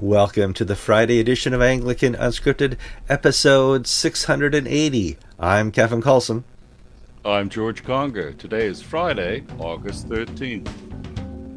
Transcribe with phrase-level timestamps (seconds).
[0.00, 2.78] Welcome to the Friday edition of Anglican Unscripted,
[3.10, 5.18] episode 680.
[5.38, 6.44] I'm Kevin Carlson.
[7.22, 8.32] I'm George Conger.
[8.32, 10.72] Today is Friday, August 13th,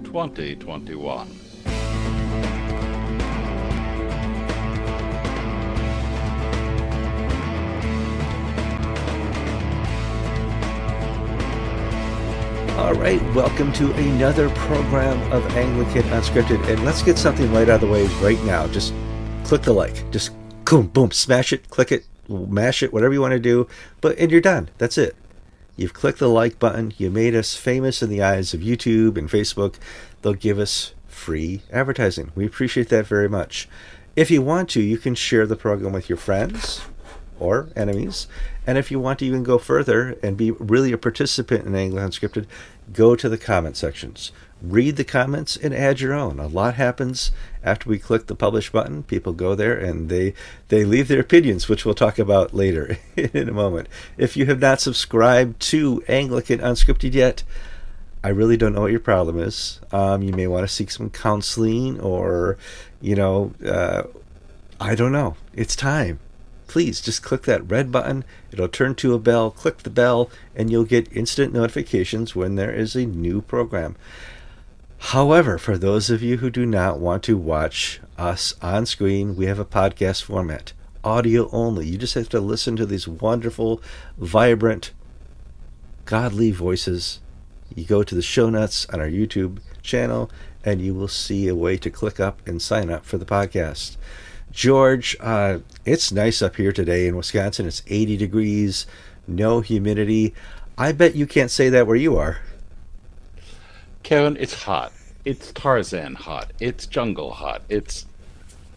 [0.04, 1.43] 2021.
[12.84, 16.68] All right, welcome to another program of Anglican Unscripted.
[16.68, 18.68] And let's get something right out of the way right now.
[18.68, 18.94] Just
[19.46, 20.12] click the like.
[20.12, 20.32] Just
[20.66, 23.70] boom, boom, smash it, click it, mash it, whatever you want to do.
[24.02, 24.70] But, and you're done.
[24.80, 25.16] That's it.
[25.78, 26.94] You've clicked the like button.
[26.98, 29.76] You made us famous in the eyes of YouTube and Facebook.
[30.22, 32.34] They'll give us free advertising.
[32.36, 33.70] We appreciate that very much.
[34.18, 36.82] If you want to, you can share the program with your friends
[37.44, 38.28] or enemies.
[38.66, 42.10] And if you want to even go further and be really a participant in Anglican
[42.10, 42.46] Unscripted,
[42.94, 44.32] go to the comment sections.
[44.62, 46.40] Read the comments and add your own.
[46.40, 49.04] A lot happens after we click the publish button.
[49.04, 50.34] People go there and they
[50.70, 53.90] they leave their opinions, which we'll talk about later in a moment.
[54.18, 57.44] If you have not subscribed to Anglican Unscripted yet,
[58.24, 59.82] I really don't know what your problem is.
[59.92, 62.58] Um, you may want to seek some counseling, or
[63.02, 64.04] you know, uh,
[64.80, 65.36] I don't know.
[65.54, 66.20] It's time
[66.74, 68.26] please just click that red button.
[68.52, 69.52] It'll turn to a bell.
[69.52, 73.96] Click the bell, and you'll get instant notifications when there is a new program.
[74.98, 79.46] However, for those of you who do not want to watch us on screen, we
[79.46, 81.86] have a podcast format, audio only.
[81.86, 83.80] You just have to listen to these wonderful,
[84.18, 84.94] vibrant,
[86.06, 87.20] godly voices.
[87.76, 90.32] You go to the show notes on our YouTube channel,
[90.66, 93.96] and you will see a way to click up and sign up for the podcast.
[94.54, 97.66] George, uh, it's nice up here today in Wisconsin.
[97.66, 98.86] It's 80 degrees,
[99.28, 100.36] no humidity.
[100.78, 102.38] I bet you can't say that where you are.
[104.04, 104.94] Kevin, it's hot.
[105.26, 106.52] It's Tarzan hot.
[106.60, 107.64] It's jungle hot.
[107.68, 108.06] It's.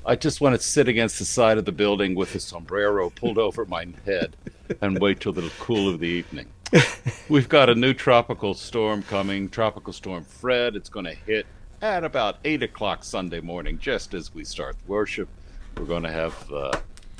[0.06, 3.38] I just want to sit against the side of the building with a sombrero pulled
[3.38, 4.34] over my head
[4.80, 6.46] and wait till the cool of the evening.
[7.28, 10.74] We've got a new tropical storm coming, Tropical Storm Fred.
[10.74, 11.44] It's going to hit
[11.82, 15.28] at about 8 o'clock Sunday morning, just as we start worship.
[15.78, 16.72] We're going to have uh,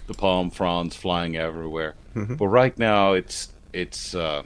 [0.06, 1.94] the palm fronds flying everywhere.
[2.14, 2.36] Mm-hmm.
[2.36, 4.42] But right now, it's it's, uh,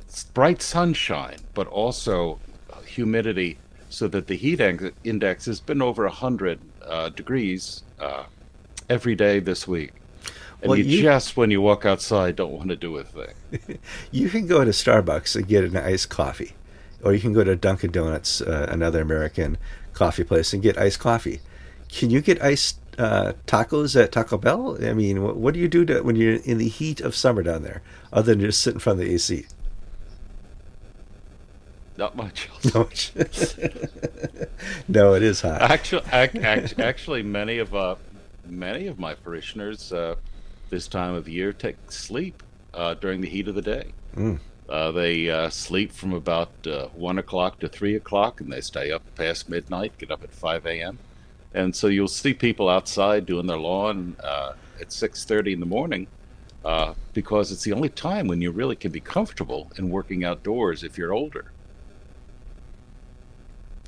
[0.00, 2.38] it's bright sunshine, but also
[2.84, 3.58] humidity,
[3.88, 4.60] so that the heat
[5.04, 8.24] index has been over hundred uh, degrees uh,
[8.90, 9.92] every day this week.
[10.60, 13.78] And well, you, you, just, when you walk outside, don't want to do a thing.
[14.10, 16.52] you can go to Starbucks and get an iced coffee,
[17.02, 19.56] or you can go to Dunkin' Donuts, uh, another American
[19.92, 21.40] coffee place, and get iced coffee.
[21.88, 24.76] Can you get iced uh, tacos at Taco Bell?
[24.84, 27.42] I mean, what, what do you do to, when you're in the heat of summer
[27.42, 27.82] down there,
[28.12, 29.46] other than just sit in front of the AC?
[31.96, 32.48] Not much.
[32.64, 33.12] Not much.
[34.88, 35.62] no, it is hot.
[35.62, 37.96] Actually, actually, actually, many of uh,
[38.46, 40.14] many of my parishioners uh,
[40.70, 42.42] this time of year take sleep
[42.72, 43.92] uh, during the heat of the day.
[44.14, 44.38] Mm.
[44.68, 48.92] Uh, they uh, sleep from about uh, one o'clock to three o'clock, and they stay
[48.92, 49.98] up past midnight.
[49.98, 50.98] Get up at five a.m
[51.58, 56.06] and so you'll see people outside doing their lawn uh, at 6.30 in the morning
[56.64, 60.84] uh, because it's the only time when you really can be comfortable in working outdoors
[60.84, 61.50] if you're older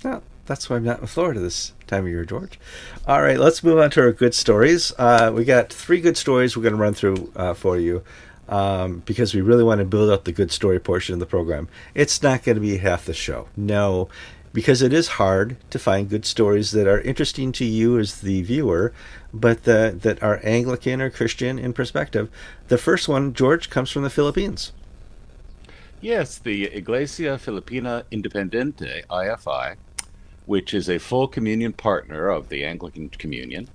[0.03, 2.59] well that's why i'm not in florida this time of year george
[3.07, 6.57] all right let's move on to our good stories uh, we got three good stories
[6.57, 8.03] we're going to run through uh, for you
[8.49, 11.69] um, because we really want to build up the good story portion of the program.
[11.95, 13.47] It's not going to be half the show.
[13.57, 14.09] No,
[14.53, 18.43] because it is hard to find good stories that are interesting to you as the
[18.43, 18.93] viewer,
[19.33, 22.29] but the, that are Anglican or Christian in perspective.
[22.69, 24.73] The first one, George, comes from the Philippines.
[26.01, 29.77] Yes, the Iglesia Filipina Independiente, IFI,
[30.47, 33.69] which is a full communion partner of the Anglican Communion.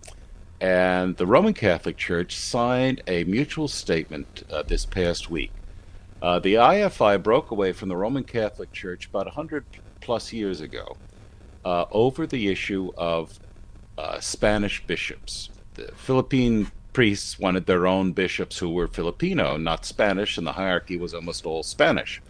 [0.59, 5.51] And the Roman Catholic Church signed a mutual statement uh, this past week.
[6.21, 9.65] Uh, the IFI broke away from the Roman Catholic Church about 100
[10.05, 10.95] plus years ago
[11.65, 13.39] uh, over the issue of
[13.97, 15.49] uh, Spanish bishops.
[15.73, 20.95] The Philippine priests wanted their own bishops who were Filipino, not Spanish, and the hierarchy
[20.97, 22.21] was almost all Spanish.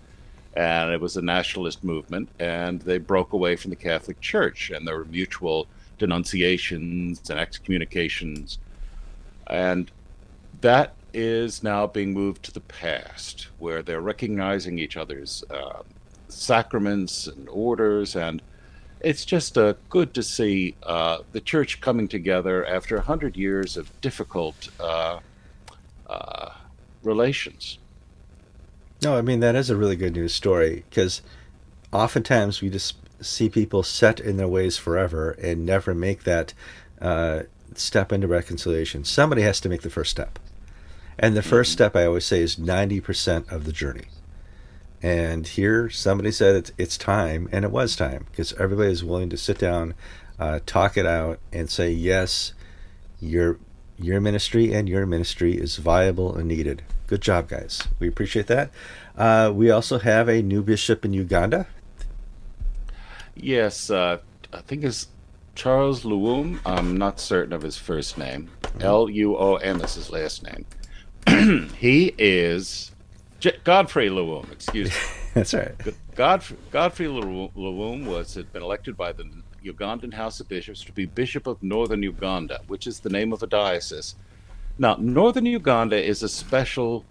[0.56, 4.88] And it was a nationalist movement, and they broke away from the Catholic Church, and
[4.88, 5.68] there were mutual
[5.98, 8.58] denunciations and excommunications.
[9.48, 9.92] And
[10.62, 15.84] that is now being moved to the past, where they're recognizing each other's uh,
[16.36, 18.42] sacraments and orders, and
[19.02, 23.78] it's just uh, good to see uh, the church coming together after a hundred years
[23.78, 25.20] of difficult uh,
[26.08, 26.50] uh,
[27.04, 27.78] relations.
[29.02, 31.22] No, I mean that is a really good news story because
[31.92, 36.54] oftentimes we just see people set in their ways forever and never make that
[37.02, 37.44] uh,
[37.74, 40.40] step into reconciliation, somebody has to make the first step.
[41.18, 41.64] And the 1st mm-hmm.
[41.64, 44.06] step, I always say, is 90% of the journey.
[45.06, 49.30] And here, somebody said it's, it's time, and it was time because everybody is willing
[49.30, 49.94] to sit down,
[50.40, 52.56] uh, talk it out, and say, yes,
[53.20, 53.60] your
[54.00, 56.82] your ministry and your ministry is viable and needed.
[57.06, 57.84] Good job, guys.
[58.00, 58.72] We appreciate that.
[59.16, 61.68] Uh, we also have a new bishop in Uganda.
[63.36, 64.18] Yes, uh,
[64.52, 65.10] I think it's
[65.54, 66.62] Charles Loum.
[66.66, 68.50] I'm not certain of his first name.
[68.64, 68.82] Mm-hmm.
[68.82, 71.70] L U O M is his last name.
[71.78, 72.92] he is
[73.40, 74.48] J- Godfrey Loum.
[74.52, 74.96] Excuse me.
[75.34, 75.74] That's right.
[76.16, 79.30] Godfrey, Godfrey Loum was had been elected by the
[79.64, 83.44] Ugandan House of Bishops to be Bishop of Northern Uganda, which is the name of
[83.44, 84.16] a diocese.
[84.78, 87.06] Now, Northern Uganda is a special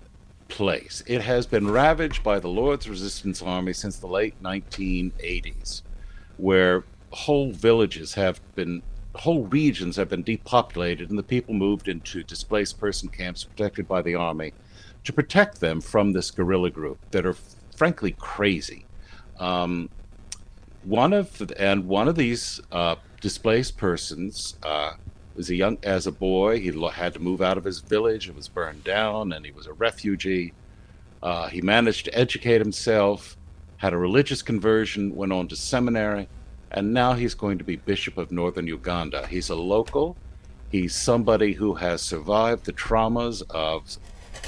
[0.49, 1.03] place.
[1.07, 5.83] It has been ravaged by the Lord's Resistance Army since the late 1980s,
[6.37, 8.83] where whole villages have been,
[9.15, 14.03] whole regions have been depopulated, and the people moved into displaced person camps protected by
[14.03, 14.53] the army
[15.05, 17.37] to protect them from this guerrilla group that are
[17.77, 18.87] frankly crazy.
[19.39, 19.91] Um,
[20.85, 24.93] one of and one of these uh, displaced persons uh,
[25.35, 26.61] was a young as a boy.
[26.61, 28.29] He had to move out of his village.
[28.29, 30.53] It was burned down, and he was a refugee.
[31.23, 33.37] Uh, he managed to educate himself,
[33.79, 36.29] had a religious conversion, went on to seminary,
[36.71, 39.27] and now he's going to be bishop of northern Uganda.
[39.27, 40.17] He's a local.
[40.71, 43.97] He's somebody who has survived the traumas of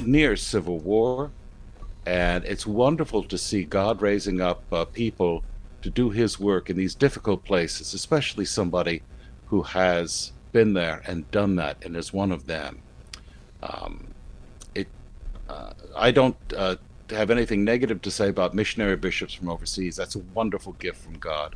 [0.00, 1.30] near civil war,
[2.06, 5.42] and it's wonderful to see God raising up uh, people
[5.82, 9.02] to do his work in these difficult places, especially somebody
[9.46, 12.80] who has been there and done that and is one of them.
[13.62, 14.08] Um,
[14.74, 14.88] it,
[15.48, 16.76] uh, I don't uh,
[17.10, 19.96] have anything negative to say about missionary bishops from overseas.
[19.96, 21.54] That's a wonderful gift from God.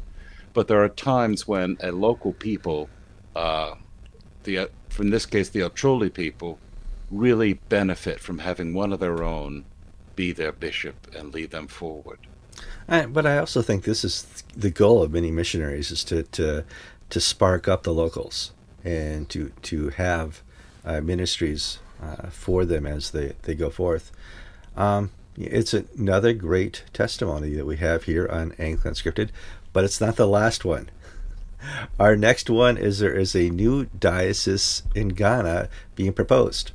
[0.52, 2.88] But there are times when a local people,
[3.36, 3.74] uh,
[4.44, 4.66] the uh,
[4.98, 6.58] in this case the Acholi people,
[7.10, 9.64] really benefit from having one of their own
[10.16, 12.18] be their bishop and lead them forward.
[12.88, 16.64] But I also think this is the goal of many missionaries is to to
[17.10, 18.52] to spark up the locals
[18.84, 20.42] and to to have
[20.84, 24.12] uh, ministries uh, for them as they they go forth.
[24.76, 29.30] Um, it's another great testimony that we have here on Anglican Unscripted,
[29.72, 30.90] but it's not the last one.
[32.00, 36.72] Our next one is there is a new diocese in Ghana being proposed.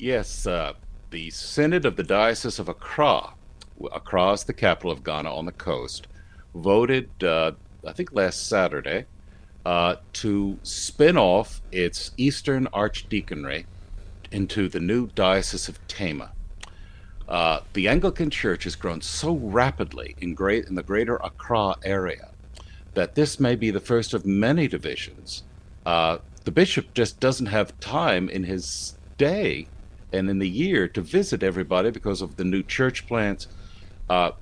[0.00, 0.72] Yes, uh,
[1.10, 3.34] the Synod of the Diocese of Accra
[3.92, 6.06] across the capital of Ghana on the coast
[6.54, 7.52] voted, uh,
[7.86, 9.04] I think last Saturday,
[9.66, 13.66] uh, to spin off its Eastern Archdeaconry
[14.32, 16.32] into the new Diocese of Tema.
[17.28, 22.30] Uh, the Anglican Church has grown so rapidly in, great, in the greater Accra area
[22.94, 25.42] that this may be the first of many divisions.
[25.84, 29.68] Uh, the bishop just doesn't have time in his day
[30.12, 33.46] and in the year to visit everybody because of the new church plants
[34.08, 34.32] uh,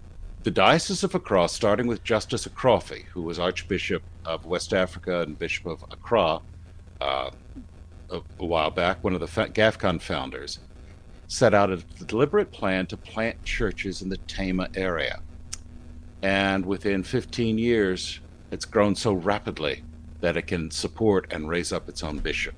[0.45, 5.39] the Diocese of Accra, starting with Justice Akrofi, who was Archbishop of West Africa and
[5.39, 6.41] Bishop of Accra
[7.01, 7.31] uh,
[8.11, 10.61] a, a, while back, one of the GAFCON founders,
[11.27, 11.77] set out a
[12.07, 15.21] deliberate plan to plant churches in the Tema area.
[16.23, 18.21] And within 15 years,
[18.51, 19.83] it's grown so rapidly
[20.21, 22.55] that it can support and raise up its own bishop.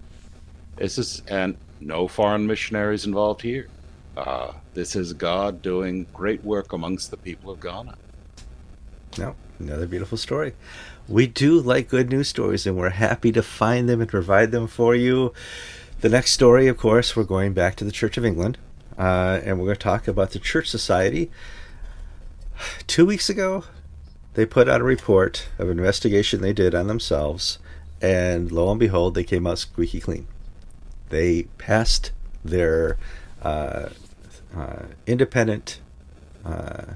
[0.77, 3.69] This is, and no foreign missionaries involved here.
[4.17, 7.95] Uh, this is God doing great work amongst the people of Ghana.
[9.19, 10.55] No, another beautiful story.
[11.09, 14.67] We do like good news stories, and we're happy to find them and provide them
[14.67, 15.33] for you.
[16.01, 18.59] The next story, of course, we're going back to the Church of England,
[18.99, 21.31] uh, and we're going to talk about the Church Society.
[22.87, 23.65] Two weeks ago,
[24.35, 27.59] they put out a report of an investigation they did on themselves,
[28.01, 30.27] and lo and behold, they came out squeaky clean.
[31.11, 32.13] They passed
[32.45, 32.97] their
[33.43, 33.91] uh,
[34.57, 35.81] uh, independent
[36.45, 36.95] uh,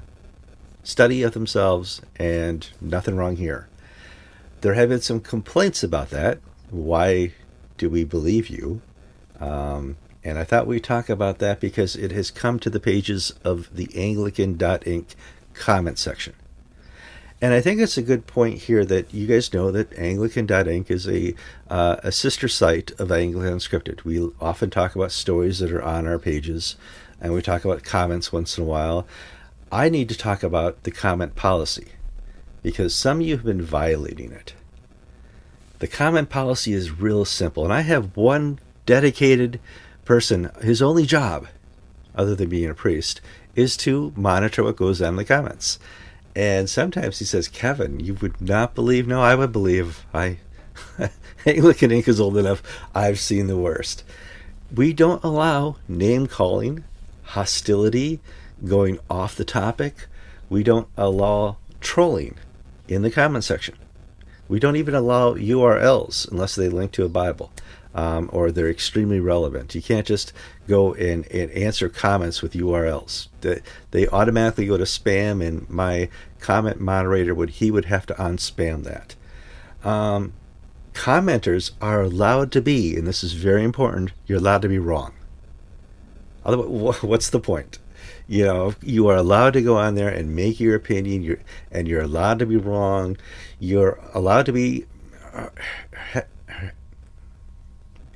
[0.83, 3.67] study of themselves, and nothing wrong here.
[4.61, 6.39] There have been some complaints about that.
[6.71, 7.33] Why
[7.77, 8.81] do we believe you?
[9.39, 13.33] Um, and I thought we'd talk about that because it has come to the pages
[13.43, 15.15] of the Anglican.ink
[15.53, 16.33] comment section.
[17.45, 21.07] And I think it's a good point here that you guys know that Anglican.ink is
[21.07, 21.35] a
[21.69, 24.03] uh, a sister site of Anglican Unscripted.
[24.03, 26.75] We often talk about stories that are on our pages,
[27.21, 29.05] and we talk about comments once in a while.
[29.71, 31.89] I need to talk about the comment policy
[32.63, 34.55] because some of you have been violating it.
[35.77, 39.59] The comment policy is real simple, and I have one dedicated
[40.03, 40.49] person.
[40.63, 41.45] His only job,
[42.15, 43.21] other than being a priest,
[43.53, 45.77] is to monitor what goes on in the comments.
[46.35, 49.07] And sometimes he says, Kevin, you would not believe.
[49.07, 50.05] No, I would believe.
[50.13, 50.37] I,
[51.45, 52.61] Anglican Ink is old enough.
[52.93, 54.03] I've seen the worst.
[54.73, 56.83] We don't allow name calling,
[57.23, 58.19] hostility,
[58.65, 60.07] going off the topic.
[60.49, 62.35] We don't allow trolling
[62.87, 63.75] in the comment section.
[64.47, 67.51] We don't even allow URLs unless they link to a Bible
[67.95, 69.73] um, or they're extremely relevant.
[69.73, 70.33] You can't just
[70.67, 73.29] go and, and answer comments with URLs.
[73.39, 73.61] They,
[73.91, 76.09] they automatically go to spam, and my
[76.39, 79.15] comment moderator would he would have to unspam that.
[79.89, 80.33] Um,
[80.93, 84.11] commenters are allowed to be, and this is very important.
[84.27, 85.13] You're allowed to be wrong.
[86.43, 87.79] Otherwise, what's the point?
[88.27, 91.23] You know, you are allowed to go on there and make your opinion.
[91.23, 91.39] You're,
[91.71, 93.15] and you're allowed to be wrong.
[93.57, 94.85] You're allowed to be
[95.33, 95.49] uh,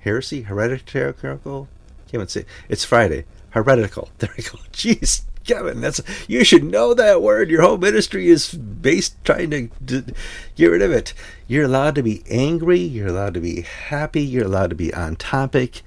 [0.09, 1.67] heresy, heretical.
[2.07, 3.25] Can't even say it's Friday.
[3.51, 4.09] Heretical.
[4.17, 4.57] There we go.
[4.73, 7.51] Jeez, Kevin, that's you should know that word.
[7.51, 10.13] Your whole ministry is based trying to, to
[10.55, 11.13] get rid of it.
[11.47, 12.79] You're allowed to be angry.
[12.79, 14.21] You're allowed to be happy.
[14.21, 15.83] You're allowed to be on topic.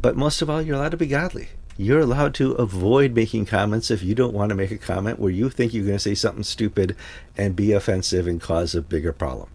[0.00, 1.50] But most of all, you're allowed to be godly.
[1.76, 5.30] You're allowed to avoid making comments if you don't want to make a comment where
[5.30, 6.96] you think you're going to say something stupid
[7.36, 9.48] and be offensive and cause a bigger problem.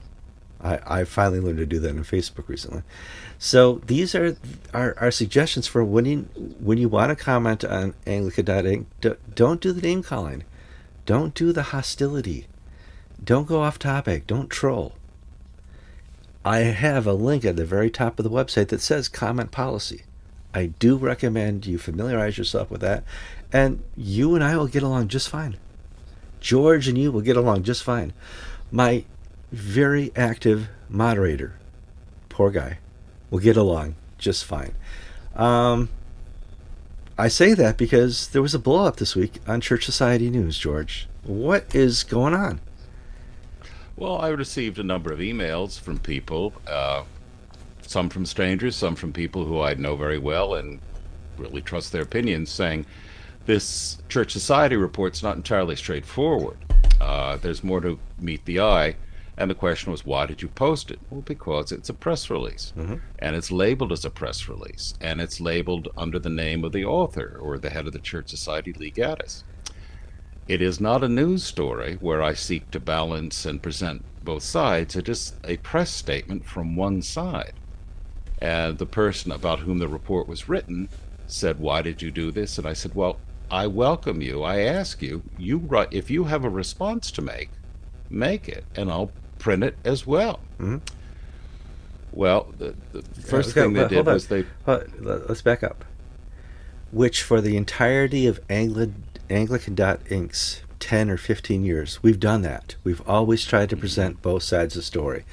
[0.62, 2.82] I, I finally learned to do that on Facebook recently.
[3.38, 4.38] So these are
[4.74, 6.20] our, our suggestions for when you
[6.60, 8.88] when you want to comment on Anglican.ink.
[9.34, 10.44] Don't do the name calling.
[11.06, 12.48] Don't do the hostility.
[13.24, 14.26] Don't go off topic.
[14.28, 14.94] Don't troll.
[16.44, 20.04] I have a link at the very top of the website that says comment policy.
[20.54, 23.04] I do recommend you familiarize yourself with that,
[23.52, 25.58] and you and I will get along just fine.
[26.40, 28.14] George and you will get along just fine.
[28.72, 29.06] My
[29.52, 31.58] very active moderator,
[32.30, 32.78] poor guy,
[33.30, 34.74] will get along just fine.
[35.36, 35.90] Um,
[37.18, 40.58] I say that because there was a blow up this week on Church Society News,
[40.58, 41.08] George.
[41.24, 42.60] What is going on?
[43.96, 47.04] Well, I received a number of emails from people, uh,
[47.82, 50.80] some from strangers, some from people who I know very well and
[51.38, 52.86] really trust their opinions, saying
[53.46, 56.58] this Church Society report's not entirely straightforward.
[57.00, 58.96] Uh, there's more to meet the eye.
[59.38, 61.00] And the question was, why did you post it?
[61.10, 62.72] Well, because it's a press release.
[62.78, 62.96] Mm-hmm.
[63.20, 64.94] And it's labeled as a press release.
[65.02, 68.30] And it's labeled under the name of the author or the head of the Church
[68.30, 69.44] Society, Lee Gatiss.
[70.48, 74.96] It is not a news story where I seek to balance and present both sides.
[74.96, 77.54] It is a press statement from one side.
[78.40, 80.88] And the person about whom the report was written
[81.28, 82.58] said, Why did you do this?
[82.58, 84.44] And I said, Well, I welcome you.
[84.44, 87.50] I ask you, you if you have a response to make,
[88.10, 89.12] make it, and I'll
[89.46, 90.40] print it as well.
[90.60, 90.78] Mm-hmm.
[92.12, 94.44] Well, the, the first yeah, thing they did was they.
[94.66, 95.86] let's back up.
[96.92, 99.76] Which, for the entirety of Anglican
[100.10, 102.76] Ink's 10 or 15 years, we've done that.
[102.84, 105.26] We've always tried to present both sides of the story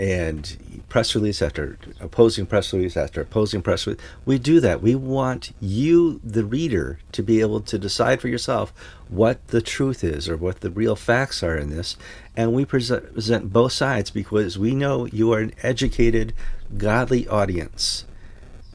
[0.00, 4.00] and press release after opposing press release after opposing press release.
[4.24, 4.80] We do that.
[4.80, 8.72] We want you, the reader, to be able to decide for yourself
[9.08, 11.98] what the truth is or what the real facts are in this.
[12.34, 16.32] And we present both sides because we know you are an educated,
[16.78, 18.06] godly audience.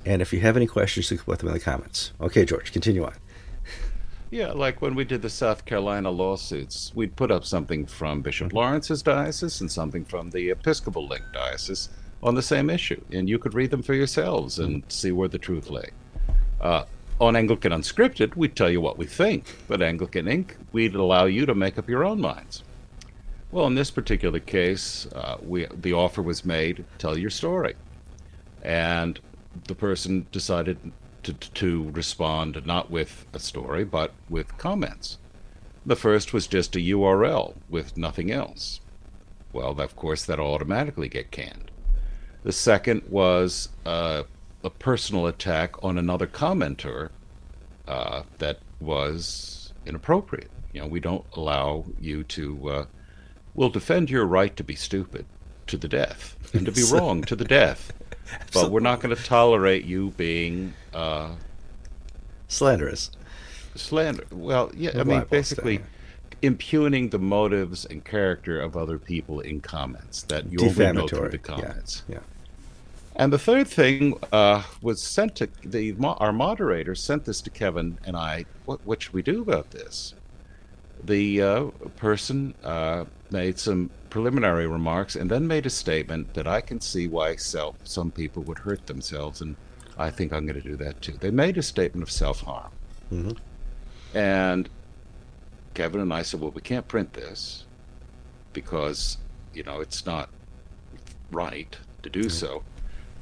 [0.06, 2.14] And if you have any questions, you can put them in the comments.
[2.22, 3.16] Okay, George, continue on.
[4.36, 8.52] Yeah, like when we did the South Carolina lawsuits, we'd put up something from Bishop.
[8.52, 11.88] Lawrence's diocese and something from the Episcopal Link diocese
[12.22, 15.38] on the same issue, and you could read them for yourselves and see where the
[15.38, 15.90] truth lay.
[16.60, 16.84] Uh,
[17.22, 21.46] on Anglican Unscripted, we'd tell you what we think, but Anglican Ink., we'd allow you
[21.46, 22.62] to make up your own minds.
[23.54, 27.76] Well, in this particular case, uh, we the offer was made, tell your story,
[28.64, 29.18] and
[29.70, 30.78] the person decided
[31.26, 35.18] to, to respond not with a story, but with comments.
[35.86, 38.80] The first was just a URL with nothing else.
[39.54, 41.72] Well, of course, that'll automatically get canned.
[42.44, 44.24] The second was uh,
[44.64, 47.10] a personal attack on another commenter
[47.88, 50.52] uh, that was inappropriate.
[50.74, 52.70] You know, we don't allow you to.
[52.70, 52.86] Uh,
[53.54, 55.26] we'll defend your right to be stupid
[55.68, 57.92] to the death and to be wrong to the death
[58.54, 61.32] but we're not going to tolerate you being uh,
[62.48, 63.12] slanderous.
[63.76, 64.26] Slander.
[64.32, 64.92] Well, yeah.
[64.96, 65.82] I mean, basically,
[66.42, 71.30] impugning the motives and character of other people in comments that you only know through
[71.30, 72.04] the comments.
[72.08, 72.16] Yeah.
[72.16, 72.22] yeah.
[73.18, 77.98] And the third thing uh, was sent to the our moderator sent this to Kevin
[78.06, 78.46] and I.
[78.66, 80.14] What what should we do about this?
[81.04, 81.64] The uh,
[81.98, 87.06] person uh, made some preliminary remarks and then made a statement that I can see
[87.06, 89.58] why self, some people would hurt themselves, and
[89.98, 91.18] I think I'm going to do that too.
[91.20, 92.72] They made a statement of self harm.
[93.12, 94.18] Mm-hmm.
[94.18, 94.70] And
[95.74, 97.66] Kevin and I said, well, we can't print this
[98.54, 99.18] because,
[99.54, 100.30] you know, it's not
[101.30, 102.64] right to do so.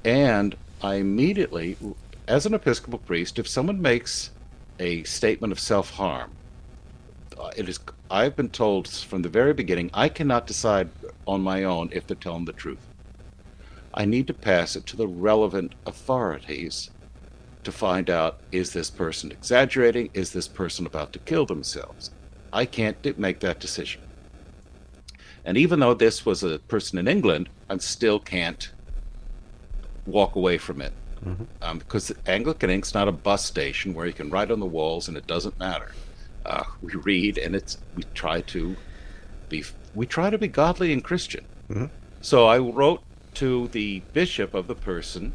[0.05, 1.75] And I immediately,
[2.27, 4.29] as an Episcopal priest, if someone makes
[4.79, 6.33] a statement of self harm,
[7.35, 7.79] uh, it is
[8.13, 10.89] I've been told from the very beginning I cannot decide
[11.25, 12.85] on my own if they're telling the truth.
[13.91, 16.91] I need to pass it to the relevant authorities
[17.63, 20.11] to find out is this person exaggerating?
[20.13, 22.11] Is this person about to kill themselves?
[22.53, 24.03] I can't make that decision.
[25.43, 28.71] And even though this was a person in England, I still can't
[30.05, 30.93] walk away from it.
[31.25, 31.45] Mm-hmm.
[31.63, 35.07] Um, because Anglican Ink's not a bus station where you can write on the walls
[35.07, 35.93] and it doesn't matter.
[36.45, 38.75] Uh, we read and it's we try to
[39.49, 39.63] be
[39.95, 41.45] we try to be godly and Christian.
[41.69, 41.85] Mm-hmm.
[42.21, 43.01] So I wrote
[43.35, 45.33] to the bishop of the person,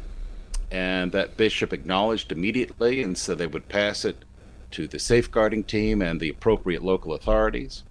[0.71, 4.23] and that bishop acknowledged immediately and said they would pass it
[4.71, 7.83] to the safeguarding team and the appropriate local authorities.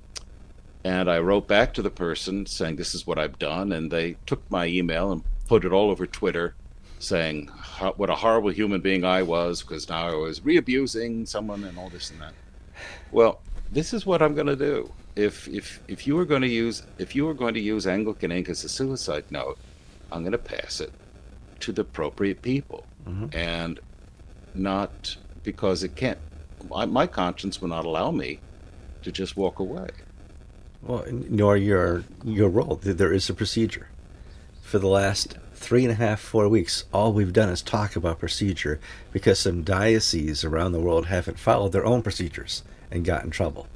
[0.84, 3.72] And I wrote back to the person saying, This is what I've done.
[3.72, 6.54] And they took my email and put it all over Twitter
[7.00, 7.46] saying
[7.96, 11.78] what a horrible human being I was because now I was re abusing someone and
[11.78, 12.32] all this and that.
[13.12, 14.92] Well, this is what I'm going to do.
[15.16, 18.30] If, if, if you are going to use if you are going to use Anglican
[18.30, 19.58] ink as a suicide note,
[20.12, 20.92] I'm going to pass it
[21.61, 23.37] to the appropriate people, mm-hmm.
[23.37, 23.80] and
[24.54, 26.18] not because it can't.
[26.70, 28.40] My, my conscience will not allow me
[29.02, 29.88] to just walk away.
[30.82, 32.78] Well, nor your your role.
[32.80, 33.88] There is a procedure.
[34.62, 38.20] For the last three and a half, four weeks, all we've done is talk about
[38.20, 38.80] procedure
[39.12, 43.66] because some dioceses around the world haven't followed their own procedures and got in trouble.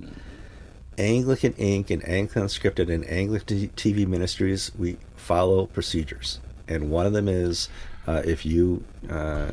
[0.96, 1.90] Anglican Ink.
[1.90, 6.40] and Anglican Unscripted and Anglican TV Ministries, we follow procedures.
[6.68, 7.68] And one of them is
[8.06, 9.50] uh, if you uh,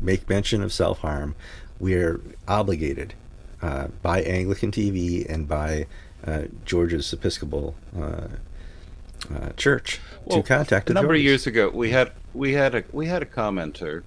[0.00, 1.34] make mention of self harm,
[1.78, 3.14] we're obligated
[3.60, 5.86] uh, by Anglican TV and by
[6.26, 7.74] uh, Georgia's Episcopal
[9.34, 11.70] uh, Church well, to contact a number of years ago.
[11.70, 14.02] We had we had a we had a commenter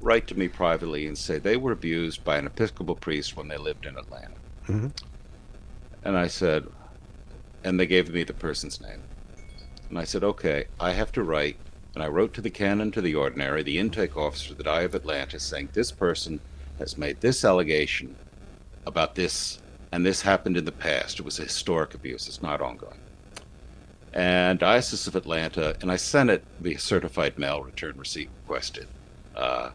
[0.00, 3.56] write to me privately and say they were abused by an Episcopal priest when they
[3.56, 4.34] lived in Atlanta.
[4.68, 4.88] Mm-hmm.
[6.04, 6.66] And I said,
[7.64, 9.00] and they gave me the person's name.
[9.88, 11.56] And I said, okay, I have to write.
[11.94, 14.94] And I wrote to the canon to the ordinary, the intake officer that I of
[14.94, 16.40] Atlanta, saying this person
[16.78, 18.16] has made this allegation
[18.84, 19.60] about this,
[19.92, 21.20] and this happened in the past.
[21.20, 22.26] It was a historic abuse.
[22.26, 22.98] It's not ongoing
[24.14, 28.86] and Diocese of Atlanta, and I sent it via certified mail, return receipt requested.
[29.34, 29.70] Uh,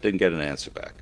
[0.00, 0.94] didn't get an answer back.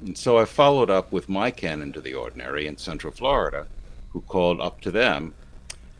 [0.00, 3.66] And so I followed up with my canon to the ordinary in Central Florida,
[4.10, 5.34] who called up to them,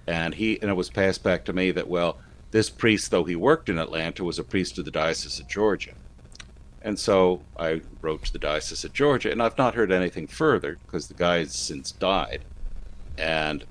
[0.07, 2.19] and he and it was passed back to me that well,
[2.53, 5.95] this priest, though he worked in Atlanta, was a priest of the Diocese of Georgia.
[6.81, 10.79] And so I wrote to the Diocese of Georgia, and I've not heard anything further
[10.87, 12.45] because the guy has since died.
[13.19, 13.65] And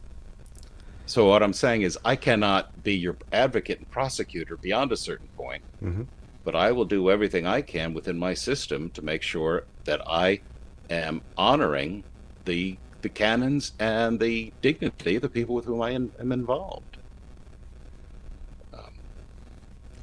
[1.08, 5.30] so what I'm saying is, I cannot be your advocate and prosecutor beyond a certain
[5.38, 6.04] point, mm-hmm.
[6.44, 10.42] but I will do everything I can within my system to make sure that I
[10.90, 12.04] am honoring
[12.44, 16.98] the the canons and the dignity of the people with whom I am, am involved.
[18.74, 18.92] Um,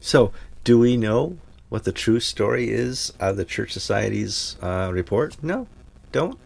[0.01, 1.37] so, do we know
[1.69, 5.37] what the true story is of the Church Society's uh, report?
[5.43, 5.67] No,
[6.13, 6.39] don't.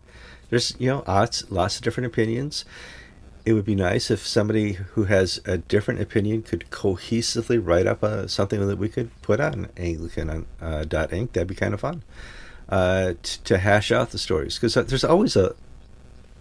[0.50, 2.64] There's you know lots lots of different opinions
[3.48, 8.04] it would be nice if somebody who has a different opinion could cohesively write up
[8.04, 11.32] uh, something that we could put on Anglican uh, dot ink.
[11.32, 12.02] That'd be kind of fun
[12.68, 15.54] uh, t- to hash out the stories because uh, there's always a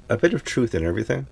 [0.10, 1.28] a bit of truth in everything.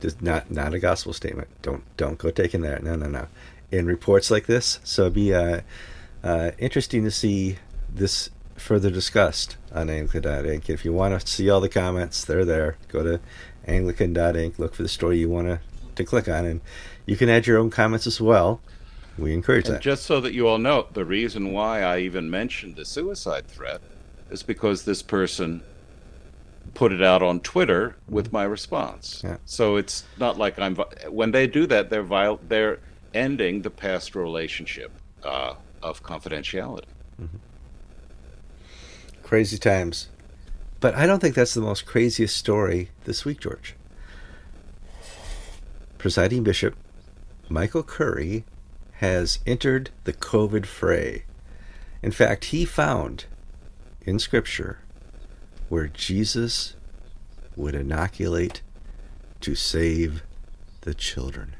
[0.00, 1.48] There's not not a gospel statement.
[1.60, 2.82] Don't don't go taking that.
[2.82, 3.26] No no no.
[3.70, 5.60] In reports like this, so it'd be uh,
[6.24, 7.58] uh, interesting to see
[7.94, 10.70] this further discussed on Anglican.ink.
[10.70, 12.76] If you want to see all the comments, they're there.
[12.88, 13.20] Go to
[13.66, 15.60] Anglican.ink, look for the story you want to,
[15.94, 16.60] to click on, and
[17.06, 18.60] you can add your own comments as well.
[19.18, 19.82] We encourage and that.
[19.82, 23.80] Just so that you all know, the reason why I even mentioned the suicide threat
[24.30, 25.62] is because this person
[26.74, 29.20] put it out on Twitter with my response.
[29.22, 29.36] Yeah.
[29.44, 30.76] So it's not like I'm.
[31.08, 32.78] When they do that, they're viol- They're
[33.12, 34.90] ending the past relationship
[35.22, 36.84] uh, of confidentiality.
[37.20, 37.36] Mm-hmm.
[39.22, 40.08] Crazy times.
[40.82, 43.76] But I don't think that's the most craziest story this week, George.
[45.96, 46.74] Presiding Bishop
[47.48, 48.44] Michael Curry
[48.94, 51.22] has entered the COVID fray.
[52.02, 53.26] In fact, he found
[54.00, 54.80] in Scripture
[55.68, 56.74] where Jesus
[57.54, 58.62] would inoculate
[59.40, 60.24] to save
[60.80, 61.54] the children.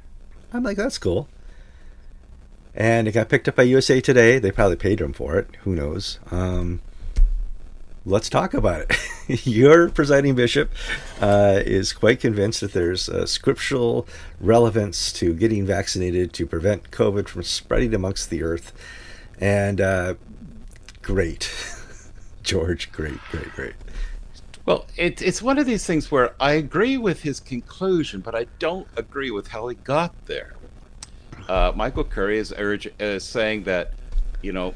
[0.52, 1.28] I'm like, that's cool.
[2.74, 4.40] And it got picked up by USA Today.
[4.40, 5.54] They probably paid him for it.
[5.60, 6.18] Who knows?
[6.32, 6.80] Um,
[8.04, 9.46] let's talk about it.
[9.46, 10.70] Your presiding bishop
[11.20, 14.06] uh, is quite convinced that there's a scriptural
[14.40, 18.72] relevance to getting vaccinated to prevent COVID from spreading amongst the earth.
[19.38, 20.14] And uh,
[21.00, 21.52] great.
[22.42, 23.74] George, great, great, great.
[24.64, 28.46] Well, it, it's one of these things where I agree with his conclusion, but I
[28.58, 30.54] don't agree with how he got there.
[31.48, 33.94] Uh, Michael Curry is, urge, is saying that,
[34.40, 34.74] you know,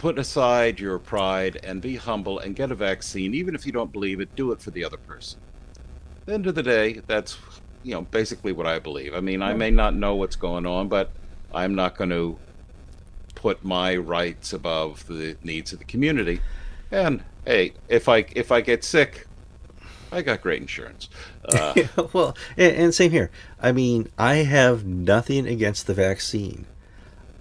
[0.00, 3.92] put aside your pride and be humble and get a vaccine, even if you don't
[3.92, 4.34] believe it.
[4.34, 5.38] Do it for the other person.
[5.76, 7.36] At the end of the day, that's
[7.82, 9.14] you know basically what I believe.
[9.14, 11.10] I mean, I may not know what's going on, but
[11.52, 12.38] I'm not going to
[13.34, 16.40] put my rights above the needs of the community.
[16.90, 19.26] And hey, if I if I get sick,
[20.10, 21.10] I got great insurance.
[21.44, 21.74] Uh,
[22.14, 23.30] well, and, and, same here.
[23.60, 26.64] I mean, I have nothing against the vaccine.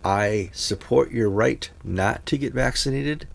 [0.03, 3.27] I support your right not to get vaccinated.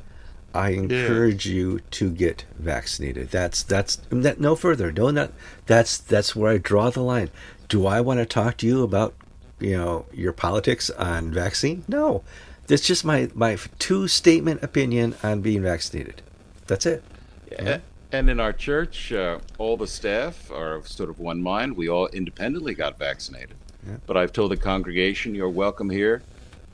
[0.55, 1.55] I encourage yeah.
[1.55, 3.31] you to get vaccinated.
[3.31, 4.93] That's that's that no further.
[4.93, 5.33] No, not
[5.67, 7.31] that's that's where I draw the line.
[7.69, 9.15] Do I want to talk to you about
[9.59, 11.85] you know your politics on vaccine?
[11.89, 12.23] No,
[12.69, 16.23] that's just my my two statement opinion on being vaccinated.
[16.67, 17.03] That's it.
[17.51, 17.79] Yeah.
[18.13, 21.77] And in our church, uh, all the staff are sort of one mind.
[21.77, 23.57] We all independently got vaccinated.
[23.85, 23.97] Yeah.
[24.07, 26.23] But I've told the congregation, you're welcome here.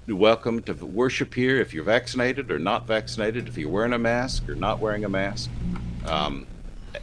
[0.08, 4.48] Welcome to worship here if you're vaccinated or not vaccinated, if you're wearing a mask
[4.48, 5.50] or not wearing a mask.
[6.06, 6.46] Um,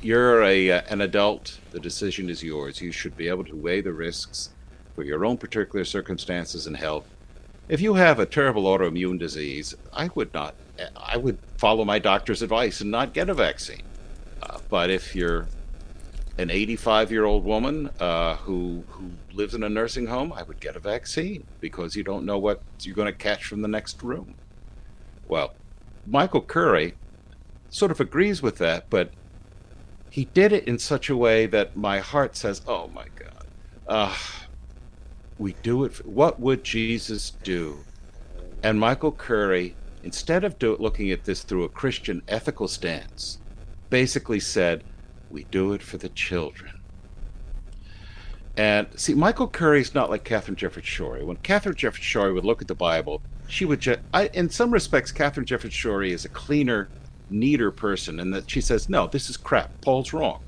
[0.01, 1.60] you're a, uh, an adult.
[1.71, 2.81] The decision is yours.
[2.81, 4.49] You should be able to weigh the risks
[4.95, 7.05] for your own particular circumstances and health
[7.69, 10.55] if you have a terrible autoimmune disease, I would not.
[10.95, 13.83] I would follow my doctor's advice and not get a vaccine.
[14.41, 15.47] Uh, but if you're
[16.38, 20.60] an 85 year old woman uh, who who lives in a nursing home, I would
[20.60, 24.04] get a vaccine because you don't know what you're going to catch from the next
[24.04, 24.36] room.
[25.28, 25.54] Well,
[26.06, 26.95] Michael Curry
[27.69, 29.12] sort of agrees with that, but
[30.10, 33.47] he did it in such a way that my heart says, "Oh my God."
[33.88, 34.15] Uh,
[35.38, 35.93] we do it.
[35.93, 37.86] For, what would Jesus do?
[38.63, 43.39] And Michael Curry, instead of do, looking at this through a Christian ethical stance,
[43.89, 44.84] basically said,
[45.30, 46.76] We do it for the children.
[48.57, 51.23] And see, Michael Curry's not like Katharine Jefferts Schori.
[51.23, 54.71] When Katharine Jefferts Schori would look at the Bible, she would just, I, in some
[54.71, 56.89] respects, Katharine Jefferts Schori is a cleaner,
[57.29, 59.79] neater person, and that she says, no, this is crap.
[59.81, 60.41] Paul's wrong.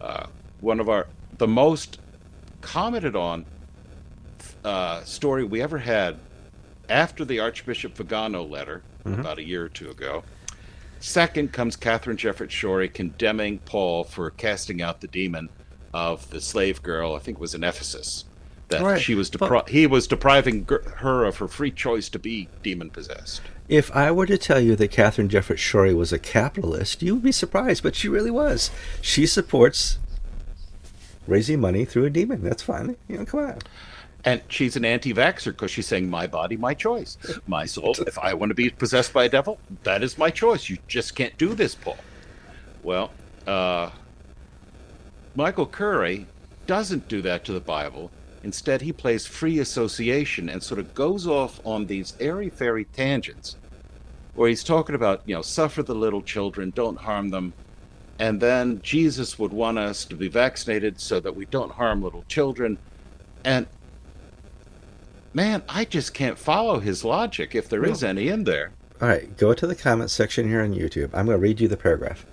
[0.00, 0.26] Uh,
[0.60, 1.06] one of our,
[1.38, 2.00] the most
[2.60, 3.46] commented on
[4.64, 6.16] uh, story we ever had
[6.88, 9.20] after the Archbishop Vigano letter mm-hmm.
[9.20, 10.24] about a year or two ago.
[10.98, 15.48] Second comes Katharine Jefferts Schori condemning Paul for casting out the demon
[15.94, 18.24] of the slave girl, I think it was in Ephesus,
[18.68, 19.00] that right.
[19.00, 22.90] she was depri- but, he was depriving her of her free choice to be demon
[22.90, 23.40] possessed.
[23.68, 27.22] If I were to tell you that Katharine Jefferts Schori was a capitalist, you would
[27.22, 28.72] be surprised, but she really was.
[29.00, 29.98] She supports
[31.28, 32.42] raising money through a demon.
[32.42, 32.96] That's fine.
[33.08, 33.58] You know, come on.
[34.24, 37.94] And she's an anti-vaxxer because she's saying, "My body, my choice, my soul.
[38.06, 40.68] If I want to be possessed by a devil, that is my choice.
[40.68, 41.98] You just can't do this, Paul."
[42.82, 43.12] Well,
[43.46, 43.90] uh,
[45.34, 46.26] Michael Curry
[46.66, 48.10] doesn't do that to the Bible.
[48.42, 53.56] Instead, he plays free association and sort of goes off on these airy fairy tangents,
[54.34, 57.52] where he's talking about, you know, suffer the little children, don't harm them,
[58.18, 62.24] and then Jesus would want us to be vaccinated so that we don't harm little
[62.28, 62.78] children.
[63.44, 63.66] And
[65.32, 68.70] man, I just can't follow his logic if there is any in there.
[69.02, 71.10] All right, go to the comment section here on YouTube.
[71.12, 72.24] I'm going to read you the paragraph.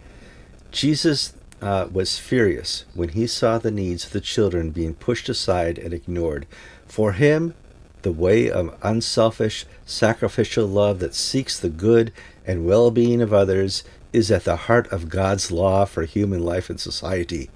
[0.71, 5.77] Jesus uh, was furious when he saw the needs of the children being pushed aside
[5.77, 6.45] and ignored.
[6.87, 7.53] For him,
[8.01, 12.11] the way of unselfish, sacrificial love that seeks the good
[12.45, 16.69] and well being of others is at the heart of God's law for human life
[16.69, 17.49] and society.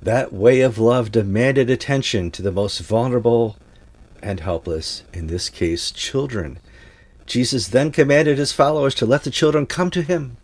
[0.00, 3.56] That way of love demanded attention to the most vulnerable
[4.22, 6.58] and helpless, in this case, children.
[7.26, 10.36] Jesus then commanded his followers to let the children come to him.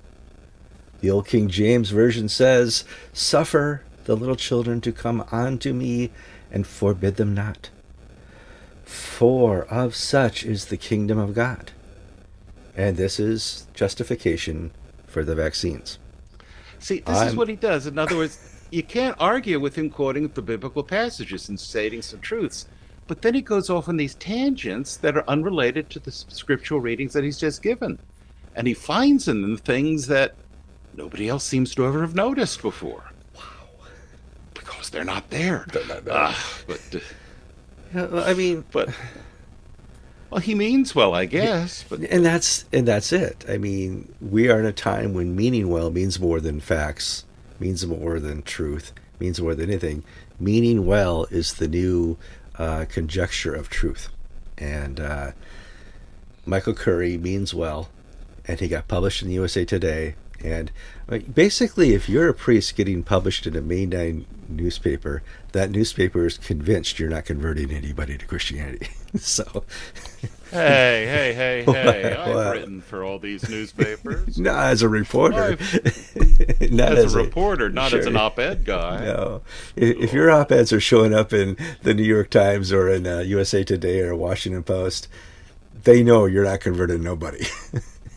[1.03, 6.11] The Old King James Version says, Suffer the little children to come unto me,
[6.51, 7.71] and forbid them not.
[8.85, 11.73] For of such is the kingdom of God.
[12.77, 14.71] And this is justification
[15.09, 15.99] for the vaccines.
[16.79, 17.29] See, this I'm...
[17.29, 17.89] is what he does.
[17.89, 18.39] In other words,
[18.71, 22.69] you can't argue with him quoting the biblical passages and stating some truths.
[23.09, 27.13] But then he goes off on these tangents that are unrelated to the scriptural readings
[27.15, 27.99] that he's just given.
[28.55, 30.37] And he finds in them things that
[30.97, 33.11] nobody else seems to ever have noticed before.
[33.35, 33.43] Wow.
[34.55, 35.67] Because they're not there.
[35.73, 36.15] They're not there.
[36.15, 36.35] Uh,
[36.67, 37.03] but,
[37.95, 38.91] uh, I mean, but
[40.31, 43.45] Well, he means well, I guess, but and that's and that's it.
[43.49, 47.27] I mean, we are in a time when meaning well means more than facts,
[47.61, 50.05] means more than truth, means more than anything.
[50.41, 52.17] Meaning well is the new
[52.59, 54.09] uh, conjecture of truth,
[54.57, 55.33] and uh,
[56.47, 57.91] Michael Curry means well,
[58.49, 60.15] and he got published in the USA Today.
[60.45, 60.71] And
[61.33, 66.99] basically, if you're a priest getting published in a mainline newspaper, that newspaper is convinced
[66.99, 68.89] you're not converting anybody to Christianity.
[69.17, 69.65] so.
[70.51, 72.15] Hey, hey, hey, hey!
[72.15, 74.39] I've well, written for all these newspapers.
[74.43, 75.57] Not as a reporter.
[76.71, 78.01] not as, as a, reporter, not sure.
[78.01, 79.07] as an op-ed guy.
[79.07, 79.41] No,
[79.77, 83.21] if, if, your op-eds are showing up in the New York Times or in uh,
[83.21, 85.09] USA Today or Washington Post,
[85.85, 87.47] they know you're not converting nobody.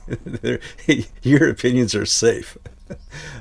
[1.22, 2.58] your opinions are safe.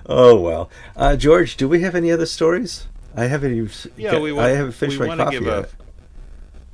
[0.06, 2.86] oh well, uh, George, do we have any other stories?
[3.16, 3.86] I haven't.
[3.96, 5.70] Yeah, we want, I haven't finished my coffee give yet.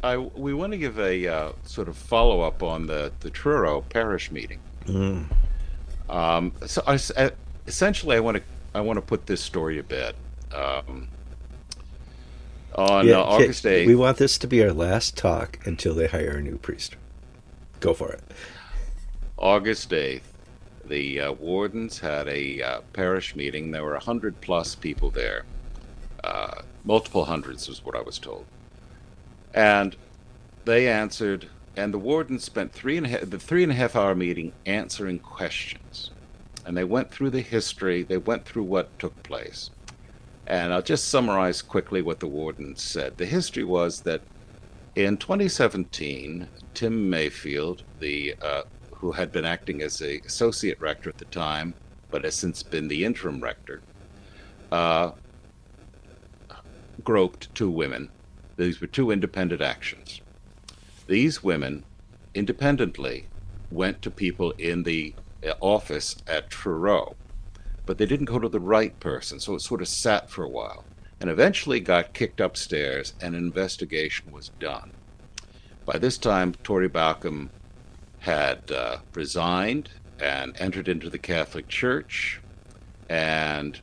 [0.03, 3.31] A, I, we want to give a uh, sort of follow up on the the
[3.31, 4.61] Truro parish meeting.
[4.87, 5.27] Mm.
[6.09, 7.31] Um, so I, I,
[7.67, 8.43] essentially, I want to
[8.75, 10.15] I want to put this story to bed.
[10.55, 11.09] Um,
[12.75, 13.87] on yeah, uh, August 8th.
[13.87, 16.97] We want this to be our last talk until they hire a new priest.
[17.81, 18.23] Go for it.
[19.41, 20.21] August 8th,
[20.85, 23.71] the uh, wardens had a uh, parish meeting.
[23.71, 25.45] There were 100 plus people there.
[26.23, 28.45] Uh, multiple hundreds was what I was told.
[29.55, 29.97] And
[30.67, 33.97] they answered, and the warden spent three and a half, the three and a half
[33.97, 36.11] hour meeting answering questions.
[36.67, 39.71] And they went through the history, they went through what took place.
[40.47, 43.17] And I'll just summarize quickly what the warden said.
[43.17, 44.21] The history was that
[44.97, 48.63] in 2017, Tim Mayfield, the uh,
[49.01, 51.73] who had been acting as a associate rector at the time,
[52.11, 53.81] but has since been the interim rector,
[54.71, 55.11] uh,
[57.03, 58.11] groped two women.
[58.57, 60.21] These were two independent actions.
[61.07, 61.85] These women,
[62.35, 63.27] independently,
[63.71, 65.15] went to people in the
[65.47, 67.17] uh, office at Truro,
[67.87, 70.49] but they didn't go to the right person, so it sort of sat for a
[70.49, 70.85] while,
[71.21, 74.91] and eventually got kicked upstairs, and an investigation was done.
[75.87, 77.49] By this time, Tory Baucum
[78.21, 82.41] had uh, resigned and entered into the Catholic Church,
[83.09, 83.81] and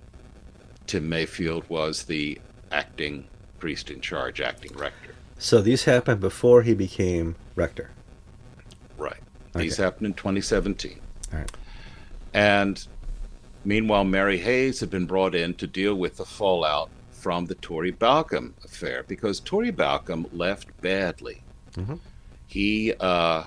[0.86, 2.39] Tim Mayfield was the
[2.71, 3.28] acting
[3.60, 5.15] priest in charge, acting rector.
[5.39, 7.91] So these happened before he became rector.
[8.97, 9.21] Right.
[9.56, 9.63] Okay.
[9.65, 11.00] These happened in 2017.
[11.34, 11.52] All right.
[12.34, 12.88] And
[13.65, 17.91] meanwhile, Mary Hays had been brought in to deal with the fallout from the Tory
[17.91, 21.41] Baucum affair because Tory Baucum left badly.
[21.73, 21.95] Mm-hmm.
[22.47, 23.43] He, uh,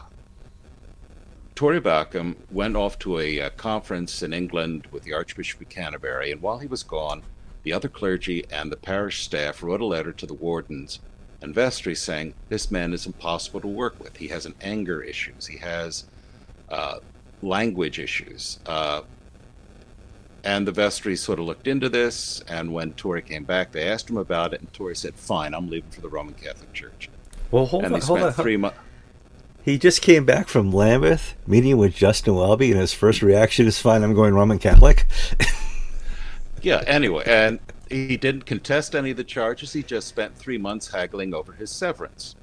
[1.60, 5.68] Tory Baucum, went off to a, a uh, conference in England with the Archbishop of
[5.68, 7.22] Canterbury, and while he was gone,
[7.64, 11.00] the other clergy and the parish staff wrote a letter to the wardens
[11.42, 14.16] and vestry saying this man is impossible to work with.
[14.16, 15.46] He has an anger issues.
[15.46, 16.06] He has
[16.70, 17.00] uh,
[17.42, 18.58] language issues.
[18.64, 19.02] Uh,
[20.42, 24.08] and the vestry sort of looked into this, and when Tory came back, they asked
[24.08, 27.10] him about it, and Tori said, "Fine, I'm leaving for the Roman Catholic Church."
[27.50, 28.32] Well, hold and on, hold on.
[28.32, 28.78] Three months.
[29.70, 33.78] He just came back from Lambeth meeting with Justin Welby, and his first reaction is,
[33.78, 35.06] "Fine, I'm going Roman Catholic."
[36.60, 36.82] yeah.
[36.88, 39.72] Anyway, and he didn't contest any of the charges.
[39.72, 42.34] He just spent three months haggling over his severance,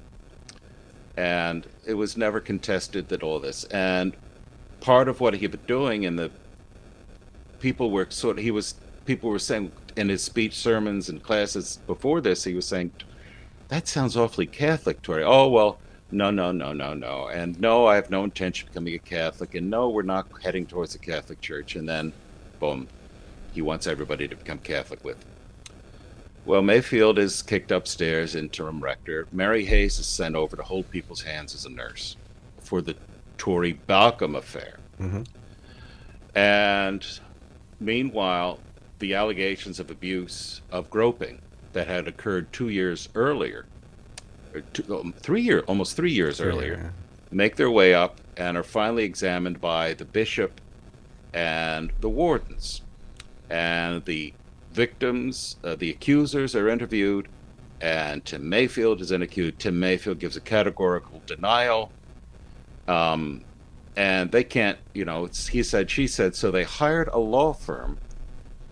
[1.18, 3.64] and it was never contested that all this.
[3.64, 4.16] And
[4.80, 6.30] part of what he was doing, and the
[7.60, 11.78] people were sort of he was people were saying in his speech, sermons, and classes
[11.86, 12.90] before this, he was saying,
[13.68, 15.78] "That sounds awfully Catholic, Tory." Oh well.
[16.10, 17.28] No, no, no, no, no.
[17.28, 19.54] And no, I have no intention of becoming a Catholic.
[19.54, 21.76] And no, we're not heading towards the Catholic Church.
[21.76, 22.12] And then,
[22.60, 22.88] boom,
[23.52, 25.22] he wants everybody to become Catholic with.
[26.46, 29.26] Well, Mayfield is kicked upstairs, interim rector.
[29.32, 32.16] Mary Hays is sent over to hold people's hands as a nurse
[32.58, 32.96] for the
[33.36, 34.78] Tory Baucum affair.
[34.98, 35.24] Mm-hmm.
[36.34, 37.06] And
[37.80, 38.60] meanwhile,
[38.98, 41.40] the allegations of abuse, of groping
[41.74, 43.66] that had occurred two years earlier,
[44.72, 46.92] two, um, three year, almost three years earlier,
[47.30, 50.60] make their way up and are finally examined by the bishop
[51.34, 52.82] and the wardens
[53.50, 54.32] and the
[54.72, 57.28] victims, uh, the accusers are interviewed,
[57.80, 59.58] and Tim Mayfield is interviewed.
[59.58, 61.92] Tim Mayfield gives a categorical denial.
[62.86, 63.44] Um,
[63.96, 66.34] and they can't, you know, he said, she said.
[66.34, 67.98] So they hired a law firm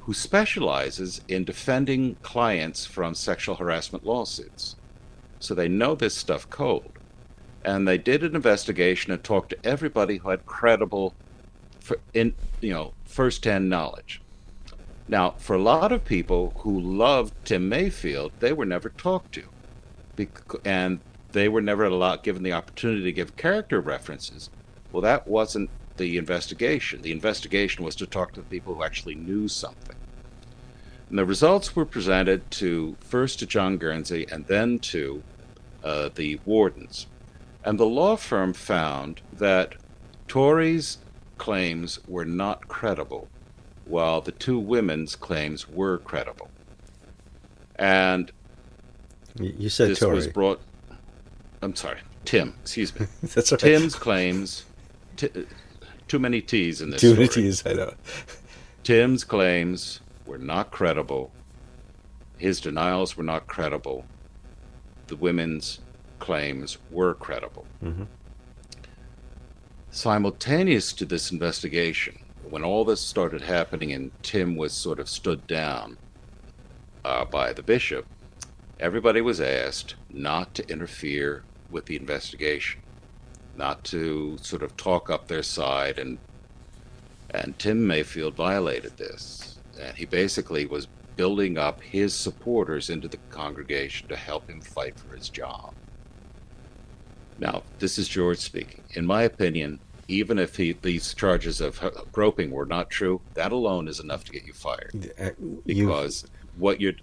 [0.00, 4.76] who specializes in defending clients from sexual harassment lawsuits.
[5.38, 6.92] So they know this stuff cold.
[7.64, 11.14] And they did an investigation and talked to everybody who had credible,
[12.14, 14.22] in, you know, first-hand knowledge.
[15.08, 19.44] Now, for a lot of people who loved Tim Mayfield, they were never talked to.
[20.64, 21.00] and
[21.32, 24.48] they were never allowed given the opportunity to give character references.
[24.92, 27.02] Well, that wasn't the investigation.
[27.02, 29.95] The investigation was to talk to the people who actually knew something.
[31.08, 35.22] And the results were presented to first to John Guernsey and then to
[35.84, 37.06] uh, the wardens.
[37.64, 39.74] And the law firm found that
[40.28, 40.98] Tory's
[41.38, 43.28] claims were not credible,
[43.84, 46.50] while the two women's claims were credible.
[47.76, 48.32] And
[49.38, 50.14] you said this Tory.
[50.14, 50.60] was brought.
[51.62, 52.54] I'm sorry, Tim.
[52.62, 53.06] Excuse me.
[53.22, 53.60] That's right.
[53.60, 54.64] Tim's claims.
[55.16, 55.30] T-
[56.08, 57.00] too many T's in this.
[57.00, 57.46] Too many story.
[57.46, 57.94] T's, I know.
[58.82, 61.32] Tim's claims were not credible.
[62.38, 64.04] His denials were not credible.
[65.06, 65.80] The women's
[66.18, 67.66] claims were credible.
[67.82, 68.04] Mm-hmm.
[69.90, 72.18] Simultaneous to this investigation,
[72.50, 75.96] when all this started happening and Tim was sort of stood down
[77.04, 78.04] uh, by the bishop,
[78.78, 82.80] everybody was asked not to interfere with the investigation,
[83.56, 86.18] not to sort of talk up their side and
[87.30, 89.58] and Tim Mayfield violated this.
[89.80, 94.98] And he basically was building up his supporters into the congregation to help him fight
[94.98, 95.72] for his job.
[97.38, 98.82] Now, this is George speaking.
[98.94, 101.80] In my opinion, even if he, these charges of
[102.12, 105.12] groping were not true, that alone is enough to get you fired.
[105.66, 106.94] Because what you're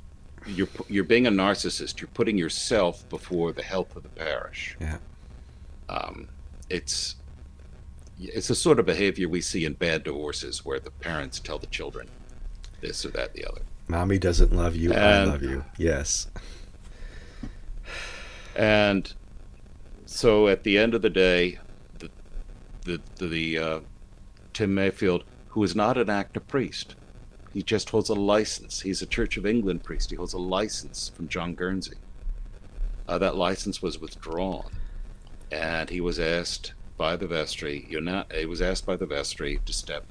[0.45, 2.01] you're you're being a narcissist.
[2.01, 4.75] You're putting yourself before the health of the parish.
[4.79, 4.97] Yeah.
[5.89, 6.27] Um,
[6.69, 7.15] it's
[8.19, 11.67] it's a sort of behavior we see in bad divorces where the parents tell the
[11.67, 12.07] children
[12.83, 13.61] this or that, the other.
[13.87, 14.91] Mommy doesn't love you.
[14.93, 15.65] And, I love you.
[15.77, 16.27] Yes.
[18.55, 19.11] And
[20.05, 21.57] so at the end of the day,
[21.99, 22.09] the
[22.85, 23.79] the the, the uh,
[24.53, 26.95] Tim Mayfield, who is not an active priest,
[27.53, 28.81] he just holds a license.
[28.81, 30.11] He's a Church of England priest.
[30.11, 31.97] He holds a license from John Guernsey.
[33.07, 34.71] Uh, that license was withdrawn,
[35.51, 37.85] and he was asked by the vestry.
[37.89, 38.31] You're not.
[38.31, 40.05] He was asked by the vestry to step.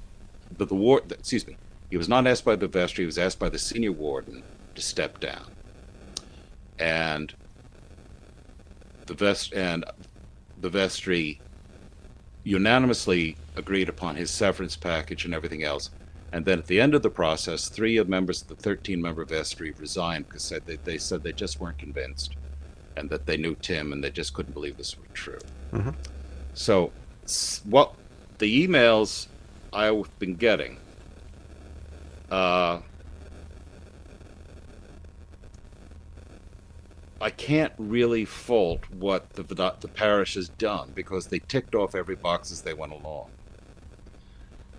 [0.58, 1.10] But the ward.
[1.10, 1.56] Excuse me.
[1.92, 3.02] He was not asked by the vestry.
[3.02, 4.42] He was asked by the senior warden
[4.74, 5.44] to step down.
[6.78, 7.34] And
[9.04, 9.84] the vest and
[10.58, 11.38] the vestry
[12.44, 15.90] unanimously agreed upon his severance package and everything else.
[16.32, 19.26] And then at the end of the process, three of members of the 13 member
[19.26, 22.36] vestry resigned because said they, they said they just weren't convinced
[22.96, 25.40] and that they knew Tim and they just couldn't believe this was true.
[25.74, 25.90] Mm-hmm.
[26.54, 26.90] So,
[27.64, 27.94] what
[28.38, 29.26] the emails
[29.74, 30.78] I've been getting,
[32.32, 32.80] uh,
[37.20, 42.16] I can't really fault what the, the parish has done because they ticked off every
[42.16, 43.30] box as they went along.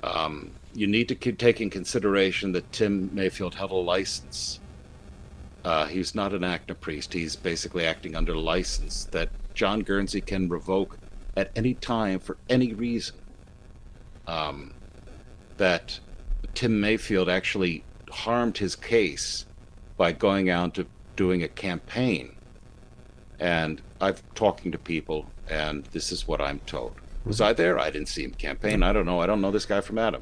[0.02, 4.60] Um, you need to keep taking consideration that Tim Mayfield had a license.
[5.64, 7.14] Uh, he's not an active priest.
[7.14, 10.98] He's basically acting under license that John Guernsey can revoke
[11.38, 13.16] at any time for any reason.
[14.26, 14.74] Um,
[15.58, 16.00] that
[16.54, 19.46] Tim Mayfield actually harmed his case
[19.98, 20.86] by going out to
[21.16, 22.36] doing a campaign.
[23.40, 26.96] And I've talking to people, and this is what I'm told.
[27.26, 27.80] Was I there?
[27.80, 28.84] I didn't see him campaign.
[28.84, 29.20] I don't know.
[29.20, 30.22] I don't know this guy from Adam.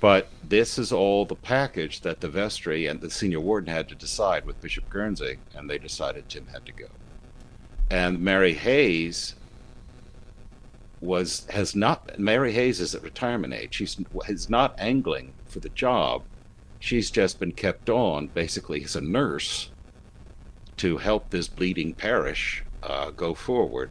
[0.00, 3.94] But this is all the package that the vestry and the senior warden had to
[3.94, 6.86] decide with Bishop Guernsey, and they decided Tim had to go.
[7.88, 9.36] And Mary Hays
[11.02, 13.74] was has not Mary Hays is at retirement age.
[13.74, 16.22] She's is not angling for the job.
[16.78, 19.70] She's just been kept on basically as a nurse
[20.78, 23.90] to help this bleeding parish uh, go forward.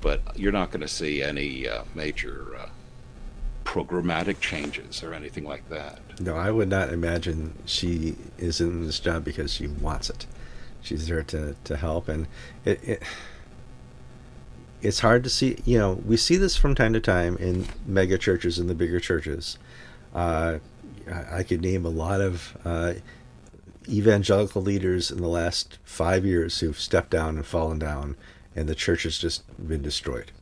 [0.00, 2.68] But you're not going to see any uh, major uh,
[3.64, 6.00] programmatic changes or anything like that.
[6.18, 10.26] No, I would not imagine she is in this job because she wants it.
[10.82, 12.26] She's there to, to help, and
[12.64, 13.02] it, it
[14.82, 15.58] it's hard to see.
[15.64, 19.00] You know, we see this from time to time in mega churches and the bigger
[19.00, 19.58] churches.
[20.14, 20.58] Uh,
[21.10, 22.94] I could name a lot of uh,
[23.88, 28.16] evangelical leaders in the last five years who've stepped down and fallen down,
[28.54, 30.32] and the church has just been destroyed.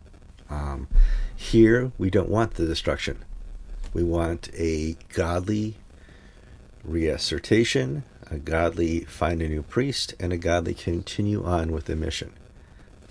[0.48, 0.88] Um,
[1.36, 3.24] here, we don't want the destruction.
[3.92, 5.76] We want a godly
[6.82, 12.32] reassertation, a godly find a new priest, and a godly continue on with the mission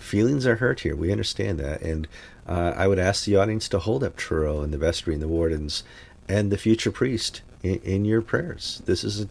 [0.09, 0.95] feelings are hurt here.
[0.95, 1.81] We understand that.
[1.81, 2.07] And
[2.47, 5.27] uh, I would ask the audience to hold up Truro and the vestry and the
[5.27, 5.83] wardens
[6.27, 8.81] and the future priest in, in your prayers.
[8.85, 9.27] This is a,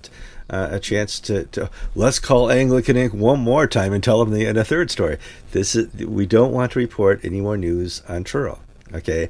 [0.50, 3.12] uh, a chance to, to, let's call Anglican Ink.
[3.12, 5.18] one more time and tell them the, a third story.
[5.50, 8.60] This is we don't want to report any more news on Truro.
[8.94, 9.28] Okay,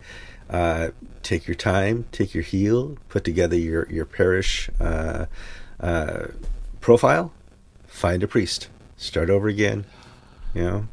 [0.51, 0.89] uh,
[1.23, 5.27] take your time, take your heel, put together your your parish uh,
[5.81, 6.27] uh,
[6.81, 7.33] profile,
[7.87, 9.85] find a priest, start over again.
[10.55, 10.89] You know,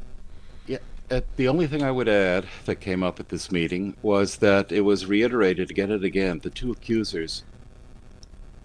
[1.11, 4.71] Uh, the only thing I would add that came up at this meeting was that
[4.71, 7.43] it was reiterated again and again the two accusers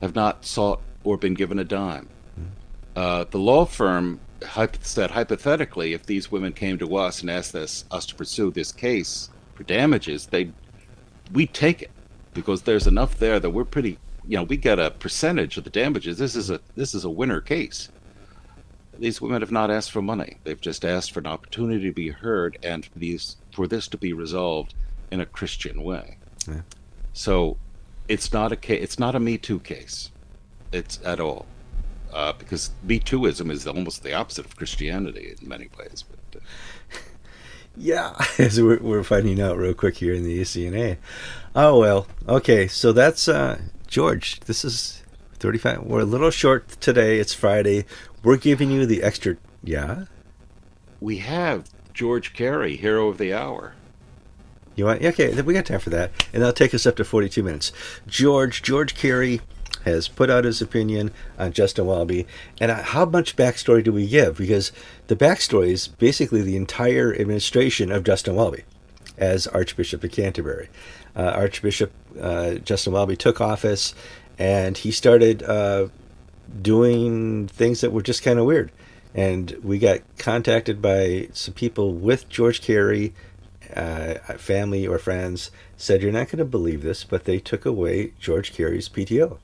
[0.01, 2.09] have not sought or been given a dime.
[2.97, 4.21] Uh, the law firm
[4.81, 8.73] said hypothetically, if these women came to us and asked us, us to pursue this
[8.73, 10.51] case for damages, they
[11.33, 11.91] we take it
[12.35, 15.71] because there's enough there that we're pretty, you know, we get a percentage of the
[15.71, 16.19] damages.
[16.19, 17.91] This is a this is a winner case.
[18.99, 22.09] These women have not asked for money; they've just asked for an opportunity to be
[22.09, 24.75] heard and for these for this to be resolved
[25.11, 26.19] in a Christian way.
[26.47, 26.63] Yeah.
[27.13, 27.57] So,
[28.09, 28.83] it's not a case.
[28.83, 30.11] It's not a Me Too case.
[30.73, 31.47] It's at all
[32.13, 36.05] uh, because Me Tooism is almost the opposite of Christianity in many ways.
[36.09, 36.45] But, uh,
[37.77, 40.97] Yeah, as we're, we're finding out real quick here in the ACNA.
[41.55, 42.67] Oh well, okay.
[42.67, 44.41] So that's uh, George.
[44.41, 45.03] This is
[45.35, 45.85] thirty-five.
[45.85, 47.21] We're a little short today.
[47.21, 47.87] It's Friday.
[48.23, 49.37] We're giving you the extra.
[49.63, 50.05] Yeah.
[51.01, 53.75] we have George Carey, hero of the hour.
[54.77, 55.03] You want?
[55.05, 57.73] Okay, then we got time for that, and that'll take us up to forty-two minutes.
[58.07, 59.41] George George Carey
[59.85, 62.27] has put out his opinion on Justin Welby,
[62.61, 64.37] and how much backstory do we give?
[64.39, 64.73] Because
[65.09, 68.65] the backstory is basically the entire administration of Justin Welby
[69.19, 70.69] as Archbishop of Canterbury.
[71.17, 73.95] Uh, Archbishop uh, Justin Welby took office,
[74.39, 75.89] and he started uh,
[76.63, 78.73] doing things that were just kind of weird.
[79.15, 83.13] And we got contacted by some people with George Carey,
[83.75, 88.13] uh, family or friends, said, You're not going to believe this, but they took away
[88.21, 89.39] George Carey's PTO,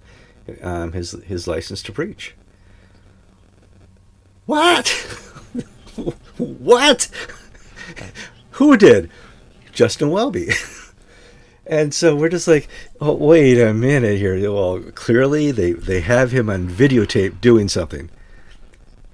[0.63, 2.35] um, his, his license to preach.
[4.47, 4.89] What?
[6.37, 7.09] what?
[8.53, 9.11] Who did?
[9.73, 10.51] Justin Welby.
[11.69, 12.69] And so we're just like,
[13.01, 14.39] oh, wait a minute here.
[14.53, 18.09] Well, clearly they, they have him on videotape doing something.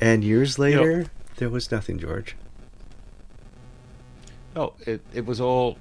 [0.00, 2.36] And years later, there was nothing, George.
[4.54, 5.78] No, it it was all,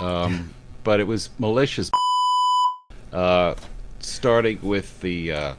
[0.00, 1.90] um, but it was malicious.
[3.12, 3.54] Uh,
[3.98, 5.54] starting with the, uh,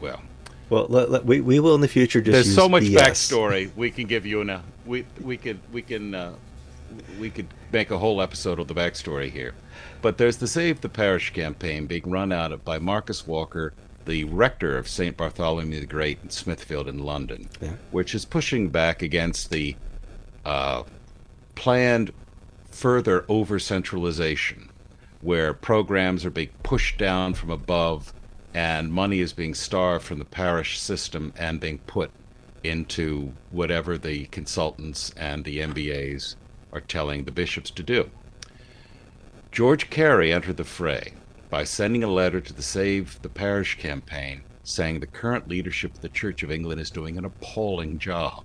[0.00, 0.20] well,
[0.68, 2.96] Well, let, let- we, we will in the future just there's so much BS.
[2.98, 4.62] backstory we can give you now.
[4.84, 6.34] We we could we can uh,
[7.20, 9.54] we could make a whole episode of the backstory here.
[10.02, 13.72] But there's the Save the Parish campaign being run out of by Marcus Walker,
[14.04, 15.16] the rector of St.
[15.16, 17.72] Bartholomew the Great in Smithfield in London, Yeah.
[17.90, 19.76] which is pushing back against the
[20.44, 20.84] uh,
[21.54, 22.12] planned
[22.70, 24.70] further over centralization,
[25.22, 28.12] where programs are being pushed down from above
[28.54, 32.10] and money is being starved from the parish system and being put
[32.64, 36.36] into whatever the consultants and the MBAs
[36.76, 38.10] are telling the bishops to do.
[39.50, 41.14] George Carey entered the fray
[41.48, 46.00] by sending a letter to the Save the Parish campaign saying the current leadership of
[46.02, 48.44] the Church of England is doing an appalling job.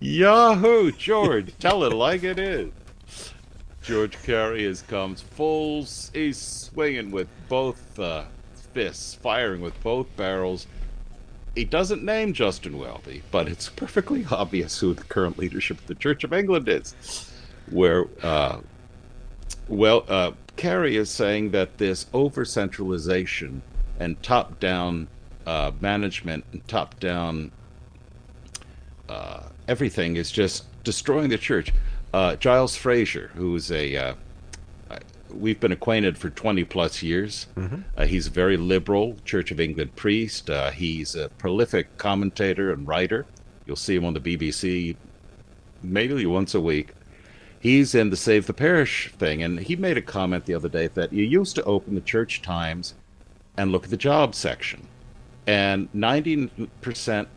[0.00, 2.72] Yahoo, George, tell it like it is.
[3.82, 5.86] George Carey is comes full.
[6.12, 8.24] He's swinging with both uh,
[8.72, 10.66] fists, firing with both barrels.
[11.54, 15.94] He doesn't name Justin Welby, but it's perfectly obvious who the current leadership of the
[15.94, 17.30] Church of England is.
[17.70, 18.58] Where, uh,
[19.68, 23.62] well, uh, is saying that this over centralization
[24.00, 25.08] and top down
[25.46, 27.52] uh, management and top down
[29.08, 31.72] uh, everything is just destroying the church.
[32.12, 34.14] Uh, Giles Fraser, who's a uh, uh,
[35.30, 37.46] we've been acquainted for 20 plus years.
[37.96, 40.50] Uh, he's a very liberal Church of England priest.
[40.50, 43.26] Uh, he's a prolific commentator and writer.
[43.66, 44.96] You'll see him on the BBC
[45.82, 46.92] maybe once a week.
[47.60, 50.88] He's in the Save the Parish thing, and he made a comment the other day
[50.88, 52.94] that you used to open the Church Times
[53.56, 54.86] and look at the job section,
[55.46, 56.48] and 90%,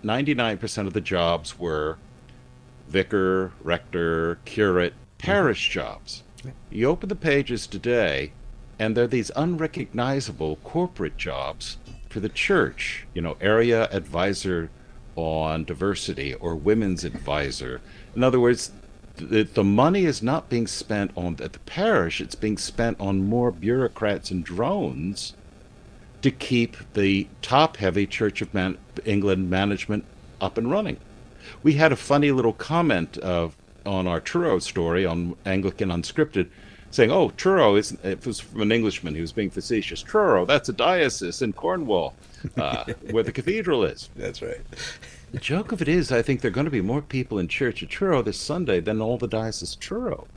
[0.03, 1.97] 99% of the jobs were
[2.89, 6.23] vicar, rector, curate, parish jobs.
[6.69, 8.31] You open the pages today,
[8.79, 11.77] and they're these unrecognizable corporate jobs
[12.09, 13.07] for the church.
[13.13, 14.69] You know, area advisor
[15.15, 17.81] on diversity or women's advisor.
[18.15, 18.71] In other words,
[19.15, 23.27] the, the money is not being spent on at the parish, it's being spent on
[23.27, 25.33] more bureaucrats and drones
[26.21, 30.05] to keep the top heavy Church of Man- England management
[30.39, 30.97] up and running.
[31.63, 33.55] We had a funny little comment of
[33.87, 36.49] on our Truro story on Anglican Unscripted
[36.91, 40.01] saying, "Oh, Truro is it was from an Englishman who was being facetious.
[40.01, 42.13] Truro, that's a diocese in Cornwall,
[42.57, 44.61] uh, where the cathedral is." That's right.
[45.31, 47.47] The joke of it is, I think there are going to be more people in
[47.47, 50.27] church at Truro this Sunday than all the diocese Truro.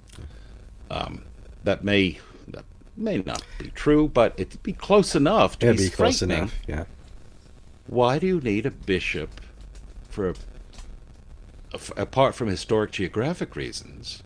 [0.91, 1.23] Um,
[1.65, 2.65] that may that
[2.97, 6.55] may not be true, but it'd be close enough to It'd be, be close enough.
[6.67, 6.85] Yeah.
[7.87, 9.41] Why do you need a bishop
[10.09, 10.35] for a
[11.97, 14.23] apart from historic geographic reasons,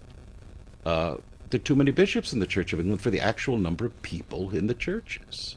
[0.85, 1.17] uh,
[1.51, 4.03] there are too many bishops in the Church of England for the actual number of
[4.03, 5.57] people in the churches.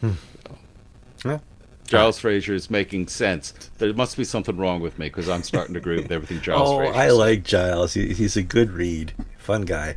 [0.00, 0.12] Hmm.
[1.24, 1.38] Yeah.
[1.86, 3.52] Giles Fraser is making sense.
[3.78, 6.70] There must be something wrong with me because I'm starting to agree with everything Giles
[6.70, 7.94] oh, Fraser I like Giles.
[7.94, 9.12] He, he's a good read.
[9.36, 9.96] Fun guy.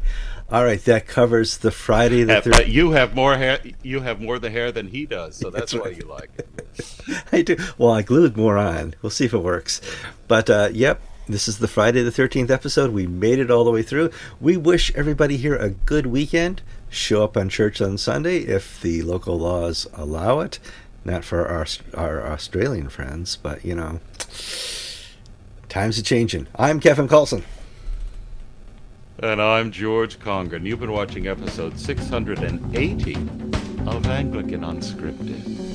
[0.52, 2.68] All right, that covers the Friday the third.
[2.68, 3.60] You have more hair.
[3.82, 7.24] You have more the hair than he does, so that's, that's why you like it.
[7.32, 7.58] I do.
[7.80, 8.94] Well, I glued more on.
[9.02, 9.82] We'll see if it works.
[10.28, 12.92] But uh, yep, this is the Friday the 13th episode.
[12.92, 14.12] We made it all the way through.
[14.40, 16.62] We wish everybody here a good weekend.
[16.90, 20.60] Show up on church on Sunday if the local laws allow it.
[21.04, 21.66] Not for our,
[21.96, 24.00] our Australian friends, but you know,
[25.70, 26.48] times are changing.
[26.56, 27.44] I'm Kevin Kallsen.
[29.20, 30.58] And I'm George Conger.
[30.58, 33.16] You've been watching episode 680
[33.88, 35.75] of Anglican Unscripted.